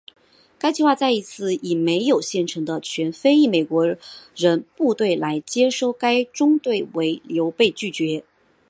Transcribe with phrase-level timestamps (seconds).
[0.57, 3.85] 该计划再一次以没有现成的全非裔美国
[4.35, 8.23] 人部队来接收该中队为由被拒绝。